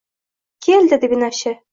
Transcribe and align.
Kel 0.67 0.89
dedi 0.93 1.09
binafsha 1.11 1.53